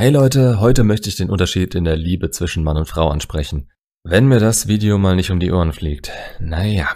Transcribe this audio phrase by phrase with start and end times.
[0.00, 3.68] Hey Leute, heute möchte ich den Unterschied in der Liebe zwischen Mann und Frau ansprechen.
[4.04, 6.12] Wenn mir das Video mal nicht um die Ohren fliegt.
[6.38, 6.86] Naja.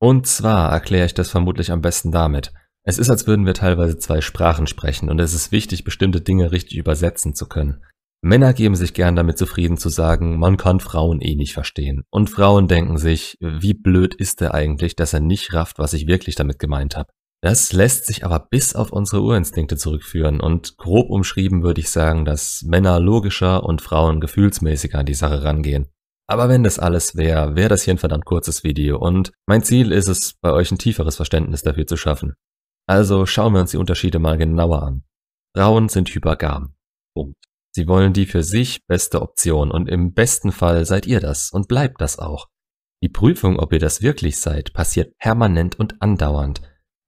[0.00, 2.54] Und zwar erkläre ich das vermutlich am besten damit.
[2.84, 6.50] Es ist, als würden wir teilweise zwei Sprachen sprechen und es ist wichtig, bestimmte Dinge
[6.50, 7.84] richtig übersetzen zu können.
[8.22, 12.04] Männer geben sich gern damit zufrieden zu sagen, man kann Frauen eh nicht verstehen.
[12.08, 16.06] Und Frauen denken sich, wie blöd ist er eigentlich, dass er nicht rafft, was ich
[16.06, 17.10] wirklich damit gemeint habe.
[17.40, 22.24] Das lässt sich aber bis auf unsere Urinstinkte zurückführen und grob umschrieben würde ich sagen,
[22.24, 25.86] dass Männer logischer und Frauen gefühlsmäßiger an die Sache rangehen.
[26.26, 29.92] Aber wenn das alles wäre, wäre das hier ein verdammt kurzes Video und mein Ziel
[29.92, 32.34] ist es, bei euch ein tieferes Verständnis dafür zu schaffen.
[32.86, 35.04] Also schauen wir uns die Unterschiede mal genauer an.
[35.56, 36.74] Frauen sind hypergam.
[37.14, 37.36] Punkt.
[37.70, 41.68] Sie wollen die für sich beste Option und im besten Fall seid ihr das und
[41.68, 42.48] bleibt das auch.
[43.02, 46.62] Die Prüfung, ob ihr das wirklich seid, passiert permanent und andauernd.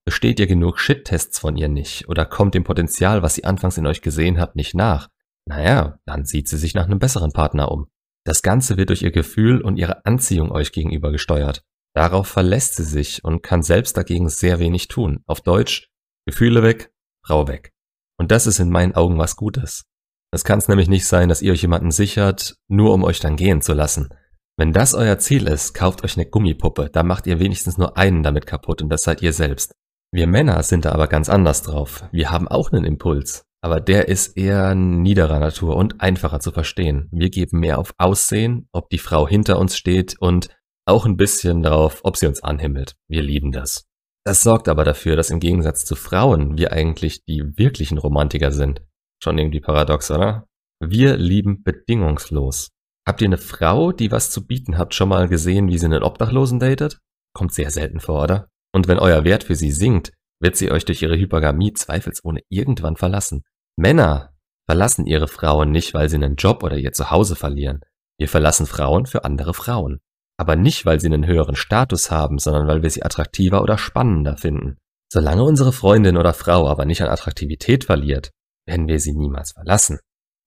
[0.07, 3.87] Besteht ihr genug Shit-Tests von ihr nicht oder kommt dem Potenzial, was sie anfangs in
[3.87, 5.09] euch gesehen hat, nicht nach?
[5.47, 7.89] Naja, dann sieht sie sich nach einem besseren Partner um.
[8.25, 11.65] Das Ganze wird durch ihr Gefühl und ihre Anziehung euch gegenüber gesteuert.
[11.95, 15.23] Darauf verlässt sie sich und kann selbst dagegen sehr wenig tun.
[15.27, 15.91] Auf Deutsch,
[16.27, 16.93] Gefühle weg,
[17.25, 17.73] Frau weg.
[18.19, 19.85] Und das ist in meinen Augen was Gutes.
[20.33, 23.37] Es kann es nämlich nicht sein, dass ihr euch jemanden sichert, nur um euch dann
[23.37, 24.11] gehen zu lassen.
[24.57, 28.23] Wenn das euer Ziel ist, kauft euch eine Gummipuppe, da macht ihr wenigstens nur einen
[28.23, 29.75] damit kaputt und das seid ihr selbst.
[30.13, 32.05] Wir Männer sind da aber ganz anders drauf.
[32.11, 37.09] Wir haben auch einen Impuls, aber der ist eher niederer Natur und einfacher zu verstehen.
[37.13, 40.49] Wir geben mehr auf Aussehen, ob die Frau hinter uns steht und
[40.85, 42.97] auch ein bisschen darauf, ob sie uns anhimmelt.
[43.09, 43.87] Wir lieben das.
[44.25, 48.83] Das sorgt aber dafür, dass im Gegensatz zu Frauen wir eigentlich die wirklichen Romantiker sind.
[49.23, 50.49] Schon irgendwie paradox, oder?
[50.81, 52.71] Wir lieben bedingungslos.
[53.07, 56.03] Habt ihr eine Frau, die was zu bieten hat, schon mal gesehen, wie sie einen
[56.03, 56.99] Obdachlosen datet?
[57.33, 58.50] Kommt sehr selten vor, oder?
[58.73, 62.97] Und wenn euer Wert für sie sinkt, wird sie euch durch ihre Hypergamie zweifelsohne irgendwann
[62.97, 63.43] verlassen.
[63.77, 64.35] Männer
[64.69, 67.81] verlassen ihre Frauen nicht, weil sie einen Job oder ihr Zuhause verlieren.
[68.19, 70.01] Wir verlassen Frauen für andere Frauen.
[70.39, 74.37] Aber nicht, weil sie einen höheren Status haben, sondern weil wir sie attraktiver oder spannender
[74.37, 74.79] finden.
[75.13, 78.31] Solange unsere Freundin oder Frau aber nicht an Attraktivität verliert,
[78.67, 79.99] werden wir sie niemals verlassen.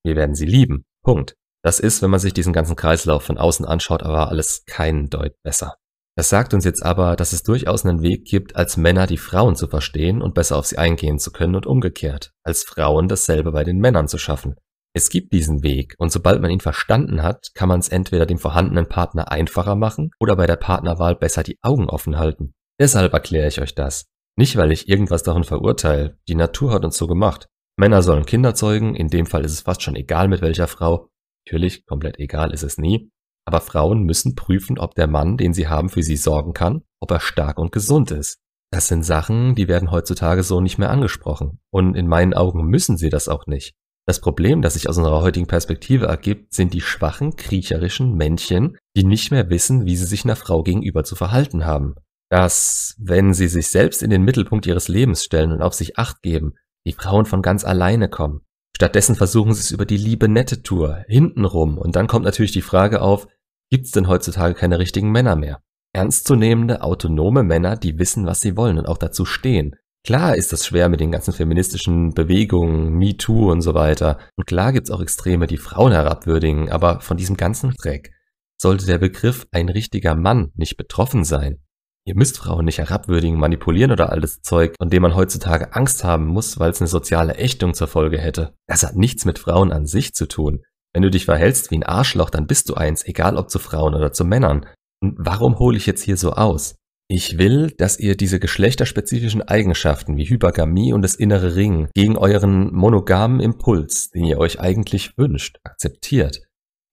[0.03, 0.85] Wir werden sie lieben.
[1.03, 1.35] Punkt.
[1.63, 5.35] Das ist, wenn man sich diesen ganzen Kreislauf von außen anschaut, aber alles keinen Deut
[5.43, 5.75] besser.
[6.15, 9.55] Das sagt uns jetzt aber, dass es durchaus einen Weg gibt, als Männer die Frauen
[9.55, 13.63] zu verstehen und besser auf sie eingehen zu können und umgekehrt, als Frauen dasselbe bei
[13.63, 14.55] den Männern zu schaffen.
[14.95, 18.37] Es gibt diesen Weg und sobald man ihn verstanden hat, kann man es entweder dem
[18.37, 22.53] vorhandenen Partner einfacher machen oder bei der Partnerwahl besser die Augen offen halten.
[22.79, 24.05] Deshalb erkläre ich euch das.
[24.35, 27.47] Nicht, weil ich irgendwas davon verurteile, die Natur hat uns so gemacht.
[27.75, 31.09] Männer sollen Kinder zeugen, in dem Fall ist es fast schon egal mit welcher Frau.
[31.45, 33.11] Natürlich, komplett egal ist es nie.
[33.45, 37.11] Aber Frauen müssen prüfen, ob der Mann, den sie haben, für sie sorgen kann, ob
[37.11, 38.37] er stark und gesund ist.
[38.71, 41.59] Das sind Sachen, die werden heutzutage so nicht mehr angesprochen.
[41.69, 43.75] Und in meinen Augen müssen sie das auch nicht.
[44.05, 49.05] Das Problem, das sich aus unserer heutigen Perspektive ergibt, sind die schwachen, kriecherischen Männchen, die
[49.05, 51.95] nicht mehr wissen, wie sie sich einer Frau gegenüber zu verhalten haben.
[52.29, 56.21] Dass, wenn sie sich selbst in den Mittelpunkt ihres Lebens stellen und auf sich acht
[56.21, 56.53] geben,
[56.85, 58.41] die Frauen von ganz alleine kommen.
[58.75, 62.61] Stattdessen versuchen sie es über die liebe nette Tour, hintenrum, und dann kommt natürlich die
[62.61, 63.27] Frage auf,
[63.69, 65.61] gibt's denn heutzutage keine richtigen Männer mehr?
[65.93, 69.75] Ernstzunehmende, autonome Männer, die wissen, was sie wollen und auch dazu stehen.
[70.05, 74.17] Klar ist das schwer mit den ganzen feministischen Bewegungen, MeToo und so weiter.
[74.35, 78.11] Und klar gibt's auch Extreme, die Frauen herabwürdigen, aber von diesem ganzen Dreck
[78.57, 81.59] sollte der Begriff ein richtiger Mann nicht betroffen sein.
[82.05, 86.25] Ihr müsst Frauen nicht herabwürdigen, manipulieren oder alles Zeug, von dem man heutzutage Angst haben
[86.25, 88.53] muss, weil es eine soziale Ächtung zur Folge hätte.
[88.67, 90.63] Das hat nichts mit Frauen an sich zu tun.
[90.93, 93.95] Wenn du dich verhältst wie ein Arschloch, dann bist du eins, egal ob zu Frauen
[93.95, 94.65] oder zu Männern.
[95.01, 96.75] Und warum hole ich jetzt hier so aus?
[97.07, 102.73] Ich will, dass ihr diese geschlechterspezifischen Eigenschaften wie Hypergamie und das innere Ringen gegen euren
[102.73, 106.41] monogamen Impuls, den ihr euch eigentlich wünscht, akzeptiert.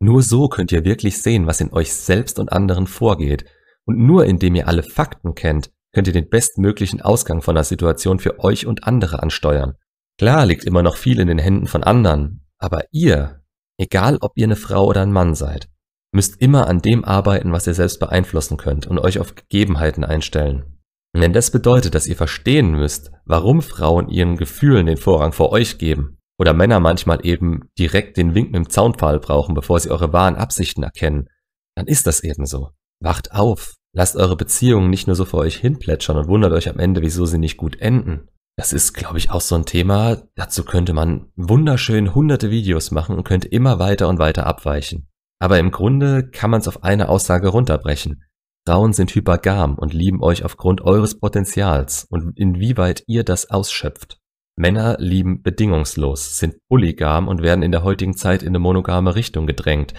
[0.01, 3.45] Nur so könnt ihr wirklich sehen, was in euch selbst und anderen vorgeht
[3.87, 8.19] und nur indem ihr alle Fakten kennt, könnt ihr den bestmöglichen Ausgang von der Situation
[8.19, 9.75] für euch und andere ansteuern.
[10.19, 13.43] Klar liegt immer noch viel in den Händen von anderen, aber ihr,
[13.79, 15.69] egal ob ihr eine Frau oder ein Mann seid,
[16.13, 20.81] müsst immer an dem arbeiten, was ihr selbst beeinflussen könnt und euch auf Gegebenheiten einstellen.
[21.13, 25.79] Wenn das bedeutet, dass ihr verstehen müsst, warum Frauen ihren Gefühlen den Vorrang vor euch
[25.79, 30.13] geben oder Männer manchmal eben direkt den Wink mit dem Zaunpfahl brauchen, bevor sie eure
[30.13, 31.29] wahren Absichten erkennen,
[31.75, 32.71] dann ist das eben so.
[33.01, 36.79] Wacht auf, Lasst eure Beziehungen nicht nur so vor euch hinplätschern und wundert euch am
[36.79, 38.29] Ende, wieso sie nicht gut enden.
[38.57, 40.23] Das ist, glaube ich, auch so ein Thema.
[40.37, 45.09] Dazu könnte man wunderschön hunderte Videos machen und könnte immer weiter und weiter abweichen.
[45.41, 48.23] Aber im Grunde kann man es auf eine Aussage runterbrechen.
[48.69, 54.19] Frauen sind hypergam und lieben euch aufgrund eures Potenzials und inwieweit ihr das ausschöpft.
[54.57, 59.47] Männer lieben bedingungslos, sind polygam und werden in der heutigen Zeit in eine monogame Richtung
[59.47, 59.95] gedrängt,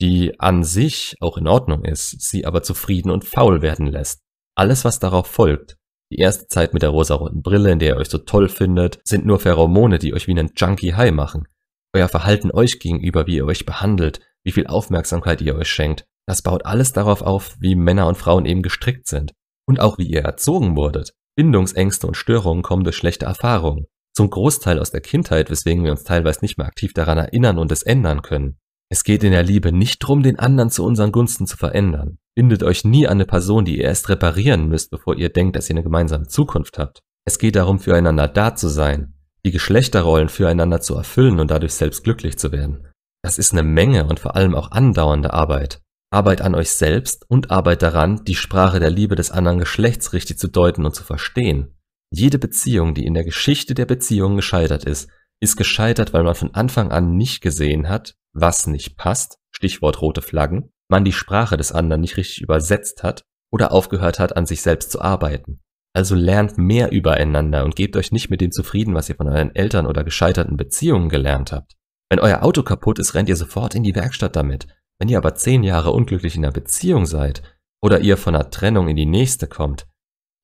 [0.00, 4.20] die an sich auch in Ordnung ist, sie aber zufrieden und faul werden lässt.
[4.56, 5.76] Alles, was darauf folgt,
[6.12, 9.26] die erste Zeit mit der rosaroten Brille, in der ihr euch so toll findet, sind
[9.26, 11.48] nur Pheromone, die euch wie einen Junkie high machen.
[11.94, 16.42] Euer Verhalten euch gegenüber, wie ihr euch behandelt, wie viel Aufmerksamkeit ihr euch schenkt, das
[16.42, 19.32] baut alles darauf auf, wie Männer und Frauen eben gestrickt sind.
[19.68, 21.14] Und auch wie ihr erzogen wurdet.
[21.36, 23.86] Bindungsängste und Störungen kommen durch schlechte Erfahrungen.
[24.14, 27.70] Zum Großteil aus der Kindheit, weswegen wir uns teilweise nicht mehr aktiv daran erinnern und
[27.70, 28.58] es ändern können.
[28.88, 32.18] Es geht in der Liebe nicht darum, den anderen zu unseren Gunsten zu verändern.
[32.36, 35.68] Bindet euch nie an eine Person, die ihr erst reparieren müsst, bevor ihr denkt, dass
[35.68, 37.00] ihr eine gemeinsame Zukunft habt.
[37.24, 42.04] Es geht darum, füreinander da zu sein, die Geschlechterrollen füreinander zu erfüllen und dadurch selbst
[42.04, 42.86] glücklich zu werden.
[43.22, 45.80] Das ist eine Menge und vor allem auch andauernde Arbeit.
[46.12, 50.38] Arbeit an euch selbst und Arbeit daran, die Sprache der Liebe des anderen Geschlechts richtig
[50.38, 51.74] zu deuten und zu verstehen.
[52.12, 55.10] Jede Beziehung, die in der Geschichte der Beziehungen gescheitert ist,
[55.40, 60.22] ist gescheitert, weil man von Anfang an nicht gesehen hat, was nicht passt, Stichwort rote
[60.22, 64.62] Flaggen, man die Sprache des anderen nicht richtig übersetzt hat oder aufgehört hat, an sich
[64.62, 65.60] selbst zu arbeiten.
[65.94, 69.54] Also lernt mehr übereinander und gebt euch nicht mit dem zufrieden, was ihr von euren
[69.54, 71.72] Eltern oder gescheiterten Beziehungen gelernt habt.
[72.10, 74.66] Wenn euer Auto kaputt ist, rennt ihr sofort in die Werkstatt damit.
[74.98, 77.42] Wenn ihr aber zehn Jahre unglücklich in einer Beziehung seid
[77.82, 79.86] oder ihr von einer Trennung in die nächste kommt,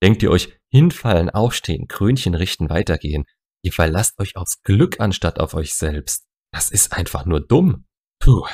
[0.03, 3.25] denkt ihr euch hinfallen, aufstehen, Krönchen richten, weitergehen.
[3.65, 6.25] Ihr verlasst euch aufs Glück anstatt auf euch selbst.
[6.53, 7.87] Das ist einfach nur dumm.
[8.21, 8.47] Puh.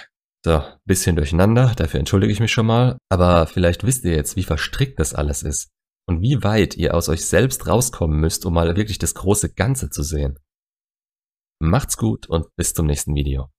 [0.44, 4.44] So, bisschen durcheinander, dafür entschuldige ich mich schon mal, aber vielleicht wisst ihr jetzt, wie
[4.44, 5.68] verstrickt das alles ist
[6.06, 9.90] und wie weit ihr aus euch selbst rauskommen müsst, um mal wirklich das große Ganze
[9.90, 10.38] zu sehen.
[11.60, 13.50] Macht's gut und bis zum nächsten Video.